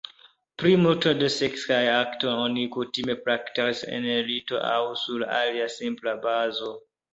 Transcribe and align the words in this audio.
Plimulton 0.61 1.19
de 1.19 1.27
seksaj 1.33 1.77
aktoj 1.97 2.33
oni 2.47 2.65
kutime 2.77 3.17
praktikas 3.29 3.85
en 3.99 4.09
lito 4.33 4.61
aŭ 4.73 4.81
sur 5.05 5.29
alia 5.45 5.71
simpla 5.79 6.19
bazo. 6.29 6.75